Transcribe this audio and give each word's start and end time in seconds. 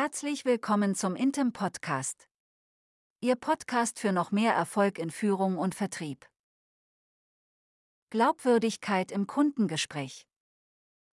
herzlich 0.00 0.44
willkommen 0.44 0.94
zum 0.94 1.16
Intem 1.16 1.52
Podcast. 1.52 2.28
Ihr 3.20 3.34
Podcast 3.34 3.98
für 3.98 4.12
noch 4.12 4.30
mehr 4.30 4.54
Erfolg 4.54 4.96
in 4.96 5.10
Führung 5.10 5.58
und 5.58 5.74
Vertrieb. 5.74 6.24
Glaubwürdigkeit 8.10 9.10
im 9.10 9.26
Kundengespräch. 9.26 10.28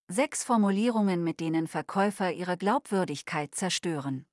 Sechs 0.08 0.44
Formulierungen, 0.44 1.24
mit 1.24 1.40
denen 1.40 1.66
Verkäufer 1.66 2.32
ihre 2.32 2.58
Glaubwürdigkeit 2.58 3.56
zerstören. 3.56 4.28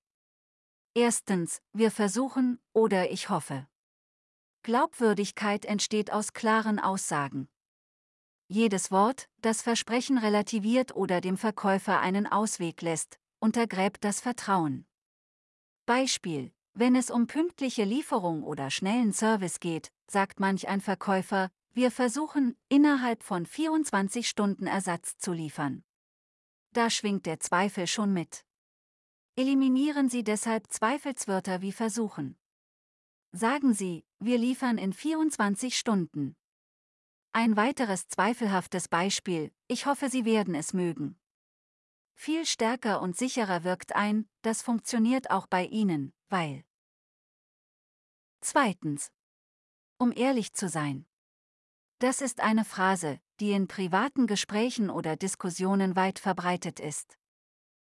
Erstens, 0.93 1.62
wir 1.73 1.91
versuchen 1.91 2.61
oder 2.75 3.11
ich 3.11 3.30
hoffe. 3.30 3.66
Glaubwürdigkeit 4.64 5.64
entsteht 5.64 6.12
aus 6.12 6.34
klaren 6.34 6.79
Aussagen. 6.79 7.48
Jedes 8.48 8.91
Wort, 8.91 9.30
das 9.39 9.62
Versprechen 9.62 10.19
relativiert 10.19 10.95
oder 10.95 11.23
dem 11.23 11.39
Verkäufer 11.39 12.00
einen 12.00 12.27
Ausweg 12.27 12.82
lässt, 12.82 13.19
untergräbt 13.43 14.04
das 14.04 14.20
Vertrauen. 14.20 14.86
Beispiel, 15.84 16.53
wenn 16.75 16.94
es 16.94 17.11
um 17.11 17.26
pünktliche 17.26 17.82
Lieferung 17.82 18.44
oder 18.44 18.71
schnellen 18.71 19.12
Service 19.12 19.58
geht, 19.58 19.90
sagt 20.07 20.39
manch 20.39 20.68
ein 20.68 20.80
Verkäufer, 20.80 21.50
wir 21.72 21.90
versuchen, 21.90 22.57
innerhalb 22.68 23.25
von 23.25 23.44
24 23.44 24.29
Stunden 24.29 24.67
Ersatz 24.67 25.18
zu 25.18 25.32
liefern. 25.32 25.82
Da 26.72 26.89
schwingt 26.89 27.26
der 27.26 27.40
Zweifel 27.40 27.89
schon 27.89 28.12
mit. 28.12 28.44
Eliminieren 29.34 30.09
Sie 30.09 30.22
deshalb 30.22 30.70
Zweifelswörter 30.70 31.62
wie 31.62 31.72
versuchen. 31.72 32.39
Sagen 33.33 33.75
Sie, 33.75 34.05
wir 34.20 34.39
liefern 34.39 34.78
in 34.78 34.92
24 34.92 35.77
Stunden. 35.77 36.36
Ein 37.33 37.56
weiteres 37.56 38.06
zweifelhaftes 38.06 38.89
Beispiel, 38.89 39.50
ich 39.67 39.86
hoffe, 39.86 40.11
Sie 40.11 40.25
werden 40.25 40.55
es 40.55 40.75
mögen. 40.75 41.19
Viel 42.25 42.47
stärker 42.47 43.03
und 43.03 43.17
sicherer 43.17 43.64
wirkt 43.64 43.97
ein, 43.97 44.28
das 44.42 44.62
funktioniert 44.62 45.33
auch 45.33 45.48
bei 45.48 45.64
Ihnen, 45.64 46.12
weil. 46.28 46.62
Zweitens. 48.41 49.11
Um 49.98 50.12
ehrlich 50.15 50.53
zu 50.53 50.69
sein. 50.69 51.05
Das 51.98 52.20
ist 52.20 52.39
eine 52.39 52.65
Phrase, 52.65 53.19
die 53.41 53.50
in 53.50 53.67
privaten 53.67 54.28
Gesprächen 54.28 54.89
oder 54.89 55.17
Diskussionen 55.17 55.97
weit 55.97 56.20
verbreitet 56.20 56.78
ist. 56.78 57.19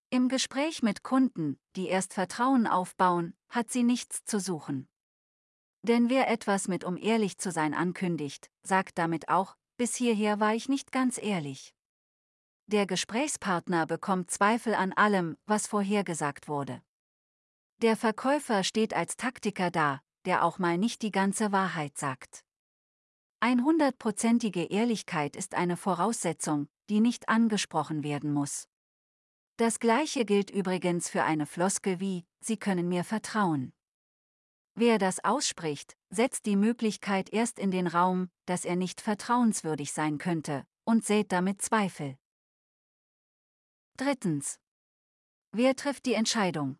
Im 0.09 0.29
Gespräch 0.29 0.81
mit 0.83 1.03
Kunden, 1.03 1.59
die 1.75 1.89
erst 1.89 2.13
Vertrauen 2.13 2.65
aufbauen, 2.65 3.35
hat 3.49 3.73
sie 3.73 3.83
nichts 3.83 4.23
zu 4.23 4.39
suchen. 4.39 4.87
Denn 5.81 6.09
wer 6.09 6.29
etwas 6.29 6.69
mit 6.69 6.85
um 6.85 6.95
ehrlich 6.95 7.39
zu 7.39 7.51
sein 7.51 7.73
ankündigt, 7.73 8.49
sagt 8.65 8.97
damit 8.97 9.27
auch, 9.27 9.57
bis 9.75 9.97
hierher 9.97 10.39
war 10.39 10.55
ich 10.55 10.69
nicht 10.69 10.93
ganz 10.93 11.21
ehrlich. 11.21 11.75
Der 12.67 12.85
Gesprächspartner 12.85 13.85
bekommt 13.85 14.31
Zweifel 14.31 14.73
an 14.73 14.93
allem, 14.93 15.37
was 15.45 15.67
vorhergesagt 15.67 16.47
wurde. 16.47 16.81
Der 17.81 17.97
Verkäufer 17.97 18.63
steht 18.63 18.93
als 18.93 19.17
Taktiker 19.17 19.69
da, 19.69 20.01
der 20.25 20.45
auch 20.45 20.59
mal 20.59 20.77
nicht 20.77 21.01
die 21.01 21.11
ganze 21.11 21.51
Wahrheit 21.51 21.97
sagt. 21.97 22.45
Einhundertprozentige 23.41 24.63
Ehrlichkeit 24.63 25.35
ist 25.35 25.53
eine 25.53 25.75
Voraussetzung, 25.75 26.69
die 26.89 27.01
nicht 27.01 27.27
angesprochen 27.27 28.03
werden 28.03 28.31
muss. 28.31 28.69
Das 29.57 29.79
gleiche 29.79 30.23
gilt 30.23 30.49
übrigens 30.49 31.09
für 31.09 31.23
eine 31.23 31.45
Floskel 31.45 31.99
wie, 31.99 32.25
Sie 32.39 32.57
können 32.57 32.87
mir 32.87 33.03
vertrauen. 33.03 33.73
Wer 34.75 34.97
das 34.97 35.23
ausspricht, 35.23 35.95
setzt 36.09 36.45
die 36.45 36.55
Möglichkeit 36.55 37.31
erst 37.31 37.59
in 37.59 37.69
den 37.69 37.87
Raum, 37.87 38.29
dass 38.45 38.65
er 38.65 38.75
nicht 38.77 39.01
vertrauenswürdig 39.01 39.91
sein 39.91 40.17
könnte, 40.17 40.65
und 40.85 41.05
sät 41.05 41.31
damit 41.31 41.61
Zweifel. 41.61 42.17
Drittens. 43.97 44.59
Wer 45.51 45.75
trifft 45.75 46.07
die 46.07 46.15
Entscheidung? 46.15 46.77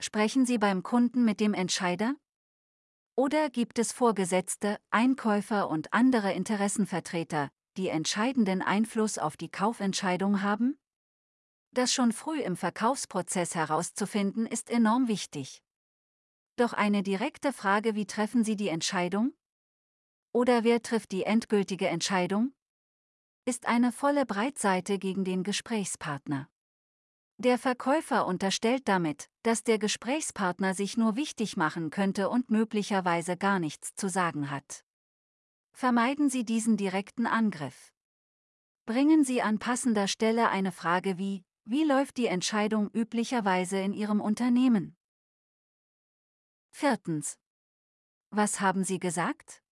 Sprechen 0.00 0.46
Sie 0.46 0.58
beim 0.58 0.84
Kunden 0.84 1.24
mit 1.24 1.40
dem 1.40 1.54
Entscheider? 1.54 2.14
Oder 3.16 3.50
gibt 3.50 3.80
es 3.80 3.90
Vorgesetzte, 3.90 4.78
Einkäufer 4.90 5.68
und 5.68 5.92
andere 5.92 6.32
Interessenvertreter, 6.32 7.50
die 7.76 7.88
entscheidenden 7.88 8.62
Einfluss 8.62 9.18
auf 9.18 9.36
die 9.36 9.50
Kaufentscheidung 9.50 10.42
haben? 10.42 10.78
Das 11.72 11.92
schon 11.92 12.12
früh 12.12 12.40
im 12.40 12.56
Verkaufsprozess 12.56 13.56
herauszufinden 13.56 14.46
ist 14.46 14.70
enorm 14.70 15.08
wichtig. 15.08 15.62
Doch 16.54 16.72
eine 16.72 17.02
direkte 17.02 17.52
Frage, 17.52 17.96
wie 17.96 18.06
treffen 18.06 18.44
Sie 18.44 18.54
die 18.54 18.68
Entscheidung? 18.68 19.34
Oder 20.32 20.62
wer 20.62 20.80
trifft 20.80 21.10
die 21.10 21.24
endgültige 21.24 21.88
Entscheidung? 21.88 22.52
Ist 23.46 23.66
eine 23.66 23.92
volle 23.92 24.24
Breitseite 24.24 24.98
gegen 24.98 25.24
den 25.24 25.42
Gesprächspartner. 25.42 26.48
Der 27.36 27.58
Verkäufer 27.58 28.26
unterstellt 28.26 28.86
damit, 28.86 29.28
dass 29.42 29.64
der 29.64 29.78
Gesprächspartner 29.78 30.74
sich 30.74 30.96
nur 30.96 31.16
wichtig 31.16 31.56
machen 31.56 31.90
könnte 31.90 32.30
und 32.30 32.50
möglicherweise 32.50 33.36
gar 33.36 33.58
nichts 33.58 33.94
zu 33.96 34.08
sagen 34.08 34.50
hat. 34.50 34.84
Vermeiden 35.72 36.30
Sie 36.30 36.44
diesen 36.44 36.76
direkten 36.76 37.26
Angriff. 37.26 37.92
Bringen 38.86 39.24
Sie 39.24 39.42
an 39.42 39.58
passender 39.58 40.06
Stelle 40.06 40.48
eine 40.48 40.70
Frage 40.70 41.18
wie, 41.18 41.44
wie 41.64 41.84
läuft 41.84 42.16
die 42.18 42.26
Entscheidung 42.26 42.90
üblicherweise 42.92 43.78
in 43.78 43.92
Ihrem 43.92 44.20
Unternehmen? 44.20 44.96
Viertens. 46.70 47.38
Was 48.30 48.60
haben 48.60 48.84
Sie 48.84 48.98
gesagt? 48.98 49.62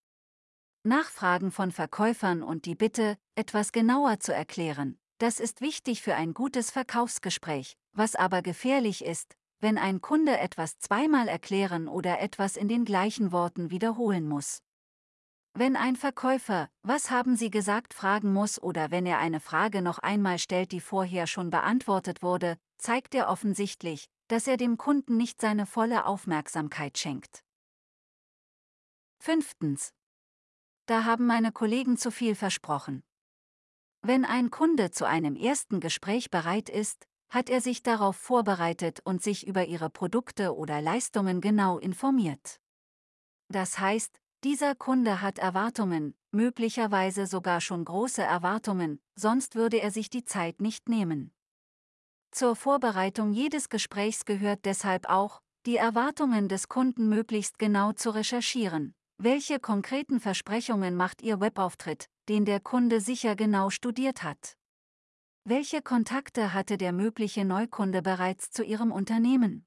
Nachfragen 0.83 1.51
von 1.51 1.71
Verkäufern 1.71 2.43
und 2.43 2.65
die 2.65 2.75
Bitte, 2.75 3.17
etwas 3.35 3.71
genauer 3.71 4.19
zu 4.19 4.33
erklären. 4.33 4.97
Das 5.17 5.39
ist 5.39 5.61
wichtig 5.61 6.01
für 6.01 6.15
ein 6.15 6.33
gutes 6.33 6.71
Verkaufsgespräch, 6.71 7.77
was 7.93 8.15
aber 8.15 8.41
gefährlich 8.41 9.03
ist, 9.03 9.35
wenn 9.59 9.77
ein 9.77 10.01
Kunde 10.01 10.37
etwas 10.37 10.77
zweimal 10.79 11.27
erklären 11.27 11.87
oder 11.87 12.19
etwas 12.19 12.57
in 12.57 12.67
den 12.67 12.85
gleichen 12.85 13.31
Worten 13.31 13.69
wiederholen 13.69 14.27
muss. 14.27 14.61
Wenn 15.55 15.75
ein 15.75 15.95
Verkäufer, 15.95 16.67
was 16.81 17.11
haben 17.11 17.35
Sie 17.35 17.51
gesagt, 17.51 17.93
fragen 17.93 18.33
muss 18.33 18.61
oder 18.61 18.91
wenn 18.91 19.05
er 19.05 19.19
eine 19.19 19.39
Frage 19.39 19.81
noch 19.81 19.99
einmal 19.99 20.39
stellt, 20.39 20.71
die 20.71 20.81
vorher 20.81 21.27
schon 21.27 21.51
beantwortet 21.51 22.23
wurde, 22.23 22.57
zeigt 22.77 23.13
er 23.13 23.29
offensichtlich, 23.29 24.09
dass 24.27 24.47
er 24.47 24.57
dem 24.57 24.77
Kunden 24.77 25.15
nicht 25.15 25.39
seine 25.39 25.65
volle 25.65 26.05
Aufmerksamkeit 26.05 26.97
schenkt. 26.97 27.43
Fünftens. 29.19 29.93
Da 30.87 31.05
haben 31.05 31.27
meine 31.27 31.51
Kollegen 31.51 31.97
zu 31.97 32.11
viel 32.11 32.35
versprochen. 32.35 33.03
Wenn 34.05 34.25
ein 34.25 34.51
Kunde 34.51 34.91
zu 34.91 35.07
einem 35.07 35.37
ersten 35.37 35.79
Gespräch 35.79 36.29
bereit 36.29 36.67
ist, 36.67 37.07
hat 37.29 37.49
er 37.49 37.61
sich 37.61 37.83
darauf 37.83 38.17
vorbereitet 38.17 38.99
und 39.05 39.23
sich 39.23 39.47
über 39.47 39.65
ihre 39.65 39.89
Produkte 39.89 40.57
oder 40.57 40.81
Leistungen 40.81 41.39
genau 41.39 41.79
informiert. 41.79 42.59
Das 43.47 43.79
heißt, 43.79 44.19
dieser 44.43 44.75
Kunde 44.75 45.21
hat 45.21 45.39
Erwartungen, 45.39 46.15
möglicherweise 46.31 47.27
sogar 47.27 47.61
schon 47.61 47.85
große 47.85 48.21
Erwartungen, 48.21 48.99
sonst 49.15 49.55
würde 49.55 49.79
er 49.79 49.89
sich 49.89 50.09
die 50.09 50.25
Zeit 50.25 50.59
nicht 50.59 50.89
nehmen. 50.89 51.33
Zur 52.31 52.57
Vorbereitung 52.57 53.31
jedes 53.31 53.69
Gesprächs 53.69 54.25
gehört 54.25 54.65
deshalb 54.65 55.07
auch, 55.07 55.41
die 55.65 55.77
Erwartungen 55.77 56.49
des 56.49 56.67
Kunden 56.67 57.07
möglichst 57.07 57.57
genau 57.57 57.93
zu 57.93 58.09
recherchieren, 58.09 58.95
welche 59.23 59.57
konkreten 59.57 60.19
Versprechungen 60.19 60.97
macht 60.97 61.21
Ihr 61.21 61.39
Webauftritt, 61.39 62.09
den 62.27 62.43
der 62.43 62.59
Kunde 62.59 62.99
sicher 62.99 63.37
genau 63.37 63.69
studiert 63.69 64.21
hat? 64.21 64.57
Welche 65.45 65.81
Kontakte 65.81 66.53
hatte 66.53 66.77
der 66.77 66.91
mögliche 66.91 67.45
Neukunde 67.45 68.01
bereits 68.01 68.51
zu 68.51 68.63
Ihrem 68.63 68.91
Unternehmen? 68.91 69.65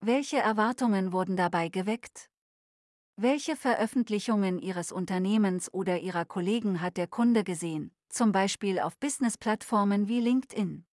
Welche 0.00 0.38
Erwartungen 0.38 1.12
wurden 1.12 1.36
dabei 1.36 1.70
geweckt? 1.70 2.30
Welche 3.16 3.56
Veröffentlichungen 3.56 4.60
Ihres 4.60 4.92
Unternehmens 4.92 5.72
oder 5.74 5.98
Ihrer 5.98 6.24
Kollegen 6.24 6.80
hat 6.80 6.96
der 6.96 7.08
Kunde 7.08 7.42
gesehen, 7.42 7.92
zum 8.10 8.30
Beispiel 8.30 8.78
auf 8.78 8.96
Businessplattformen 8.96 10.06
wie 10.06 10.20
LinkedIn? 10.20 10.86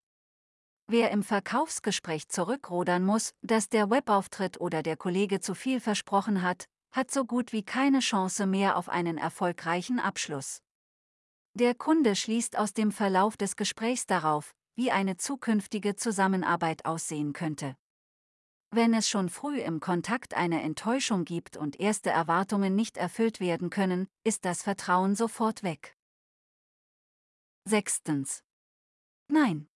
Wer 0.87 1.11
im 1.11 1.21
Verkaufsgespräch 1.21 2.29
zurückrudern 2.29 3.05
muss, 3.05 3.35
dass 3.43 3.69
der 3.69 3.91
Webauftritt 3.91 4.59
oder 4.59 4.81
der 4.81 4.97
Kollege 4.97 5.39
zu 5.39 5.53
viel 5.53 5.79
versprochen 5.79 6.41
hat, 6.41 6.67
hat 6.91 7.11
so 7.11 7.25
gut 7.25 7.53
wie 7.53 7.63
keine 7.63 7.99
Chance 7.99 8.45
mehr 8.45 8.77
auf 8.77 8.89
einen 8.89 9.17
erfolgreichen 9.17 9.99
Abschluss. 9.99 10.61
Der 11.53 11.75
Kunde 11.75 12.15
schließt 12.15 12.57
aus 12.57 12.73
dem 12.73 12.91
Verlauf 12.91 13.37
des 13.37 13.55
Gesprächs 13.55 14.05
darauf, 14.05 14.55
wie 14.75 14.91
eine 14.91 15.17
zukünftige 15.17 15.95
Zusammenarbeit 15.95 16.85
aussehen 16.85 17.33
könnte. 17.33 17.75
Wenn 18.71 18.93
es 18.93 19.09
schon 19.09 19.29
früh 19.29 19.59
im 19.59 19.79
Kontakt 19.79 20.35
eine 20.35 20.61
Enttäuschung 20.61 21.25
gibt 21.25 21.57
und 21.57 21.79
erste 21.79 22.11
Erwartungen 22.11 22.75
nicht 22.75 22.97
erfüllt 22.97 23.39
werden 23.39 23.71
können, 23.71 24.07
ist 24.23 24.45
das 24.45 24.61
Vertrauen 24.61 25.15
sofort 25.15 25.63
weg. 25.63 25.97
Sechstens. 27.65 28.43
Nein. 29.27 29.67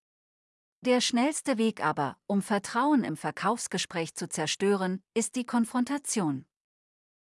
Der 0.81 1.01
schnellste 1.01 1.57
Weg 1.57 1.83
aber, 1.83 2.17
um 2.27 2.41
Vertrauen 2.41 3.03
im 3.03 3.17
Verkaufsgespräch 3.17 4.15
zu 4.15 4.29
zerstören, 4.29 5.01
ist 5.13 5.35
die 5.35 5.45
Konfrontation 5.45 6.45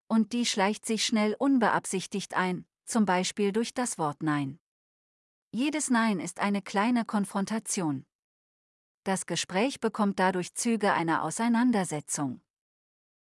und 0.09 0.33
die 0.33 0.45
schleicht 0.45 0.85
sich 0.85 1.05
schnell 1.05 1.35
unbeabsichtigt 1.37 2.35
ein, 2.35 2.65
zum 2.85 3.05
Beispiel 3.05 3.53
durch 3.53 3.73
das 3.73 3.97
Wort 3.97 4.23
Nein. 4.23 4.59
Jedes 5.51 5.89
Nein 5.89 6.19
ist 6.19 6.39
eine 6.39 6.61
kleine 6.61 7.05
Konfrontation. 7.05 8.05
Das 9.03 9.25
Gespräch 9.25 9.79
bekommt 9.79 10.19
dadurch 10.19 10.53
Züge 10.55 10.93
einer 10.93 11.23
Auseinandersetzung. 11.23 12.41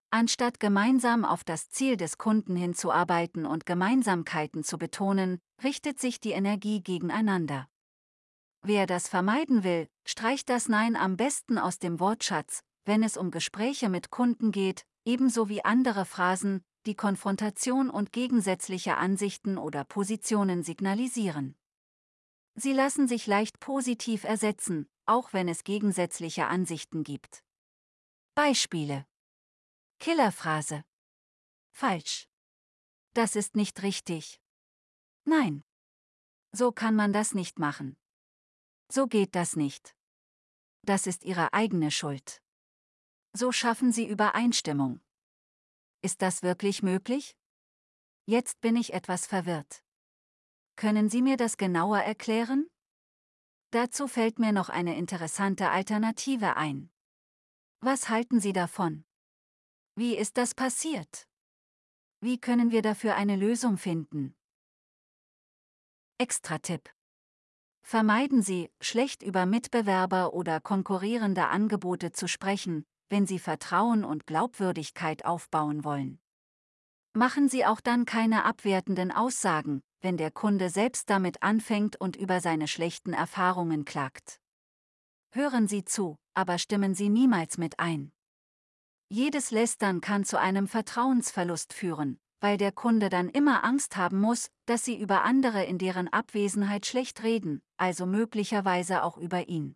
Anstatt 0.10 0.60
gemeinsam 0.60 1.26
auf 1.26 1.44
das 1.44 1.70
Ziel 1.70 1.98
des 1.98 2.18
Kunden 2.18 2.56
hinzuarbeiten 2.56 3.46
und 3.46 3.66
Gemeinsamkeiten 3.66 4.64
zu 4.64 4.78
betonen, 4.78 5.40
richtet 5.64 6.00
sich 6.00 6.22
die 6.22 6.32
Energie 6.32 6.82
gegeneinander. 6.82 7.68
Wer 8.62 8.86
das 8.86 9.08
vermeiden 9.08 9.64
will, 9.64 9.90
streicht 10.06 10.50
das 10.50 10.70
Nein 10.70 10.96
am 10.96 11.18
besten 11.18 11.58
aus 11.58 11.80
dem 11.80 12.00
Wortschatz, 12.00 12.64
wenn 12.86 13.04
es 13.04 13.18
um 13.18 13.32
Gespräche 13.32 13.90
mit 13.90 14.10
Kunden 14.10 14.52
geht, 14.52 14.86
ebenso 15.08 15.48
wie 15.48 15.64
andere 15.64 16.06
Phrasen, 16.06 16.64
die 16.86 16.94
Konfrontation 16.94 17.90
und 17.90 18.12
gegensätzliche 18.12 18.98
Ansichten 18.98 19.58
oder 19.58 19.86
Positionen 19.86 20.64
signalisieren. 20.64 21.56
Sie 22.56 22.74
lassen 22.74 23.08
sich 23.08 23.26
leicht 23.26 23.60
positiv 23.60 24.26
ersetzen, 24.26 24.90
auch 25.06 25.32
wenn 25.32 25.48
es 25.48 25.64
gegensätzliche 25.64 26.48
Ansichten 26.48 27.04
gibt. 27.04 27.44
Beispiele 28.36 29.08
Killerphrase. 30.00 30.84
Falsch. 31.72 32.28
Das 33.14 33.36
ist 33.36 33.56
nicht 33.56 33.82
richtig. 33.84 34.42
Nein. 35.24 35.64
So 36.52 36.72
kann 36.72 36.96
man 36.96 37.14
das 37.14 37.34
nicht 37.34 37.60
machen. 37.60 37.98
So 38.92 39.08
geht 39.08 39.36
das 39.36 39.56
nicht. 39.56 39.96
Das 40.84 41.08
ist 41.08 41.24
Ihre 41.24 41.54
eigene 41.54 41.92
Schuld. 41.92 42.42
So 43.40 43.52
schaffen 43.52 43.92
Sie 43.92 44.08
Übereinstimmung. 44.08 45.00
Ist 46.02 46.24
das 46.24 46.42
wirklich 46.42 46.82
möglich? 46.82 47.38
Jetzt 48.26 48.62
bin 48.62 48.76
ich 48.76 48.94
etwas 48.94 49.28
verwirrt. 49.28 49.84
Können 50.76 51.08
Sie 51.08 51.22
mir 51.22 51.38
das 51.38 51.58
genauer 51.58 52.00
erklären? 52.00 52.68
Dazu 53.70 54.08
fällt 54.08 54.40
mir 54.40 54.54
noch 54.54 54.70
eine 54.70 54.98
interessante 54.98 55.70
Alternative 55.70 56.56
ein. 56.56 56.90
Was 57.80 58.10
halten 58.10 58.40
Sie 58.40 58.54
davon? 58.54 59.06
Wie 59.94 60.18
ist 60.18 60.38
das 60.38 60.56
passiert? 60.56 61.28
Wie 62.22 62.40
können 62.40 62.72
wir 62.72 62.82
dafür 62.82 63.16
eine 63.18 63.36
Lösung 63.36 63.78
finden? 63.78 64.36
Extra-Tipp. 66.18 66.92
Vermeiden 67.84 68.42
Sie, 68.42 68.72
schlecht 68.82 69.22
über 69.22 69.46
Mitbewerber 69.46 70.34
oder 70.34 70.60
konkurrierende 70.60 71.50
Angebote 71.50 72.12
zu 72.12 72.28
sprechen, 72.28 72.88
wenn 73.10 73.26
Sie 73.26 73.40
Vertrauen 73.40 74.04
und 74.04 74.28
Glaubwürdigkeit 74.28 75.26
aufbauen 75.26 75.84
wollen. 75.84 76.20
Machen 77.14 77.50
Sie 77.50 77.66
auch 77.66 77.82
dann 77.82 78.06
keine 78.06 78.46
abwertenden 78.46 79.12
Aussagen, 79.12 79.82
wenn 80.02 80.18
der 80.18 80.32
Kunde 80.32 80.70
selbst 80.70 81.10
damit 81.10 81.42
anfängt 81.42 82.00
und 82.00 82.16
über 82.16 82.42
seine 82.42 82.68
schlechten 82.68 83.14
Erfahrungen 83.14 83.86
klagt. 83.86 84.40
Hören 85.32 85.68
Sie 85.68 85.84
zu, 85.84 86.18
aber 86.34 86.58
stimmen 86.58 86.94
Sie 86.94 87.10
niemals 87.10 87.58
mit 87.58 87.80
ein. 87.80 88.12
Jedes 89.10 89.52
Lästern 89.52 90.02
kann 90.02 90.26
zu 90.26 90.40
einem 90.40 90.68
Vertrauensverlust 90.68 91.74
führen, 91.74 92.20
weil 92.40 92.58
der 92.58 92.72
Kunde 92.72 93.10
dann 93.10 93.30
immer 93.30 93.64
Angst 93.64 93.98
haben 93.98 94.20
muss, 94.20 94.50
dass 94.66 94.86
Sie 94.86 95.00
über 95.00 95.24
andere 95.24 95.64
in 95.64 95.78
deren 95.78 96.08
Abwesenheit 96.08 96.86
schlecht 96.86 97.24
reden, 97.24 97.62
also 97.78 98.06
möglicherweise 98.06 99.04
auch 99.04 99.18
über 99.18 99.48
ihn. 99.48 99.76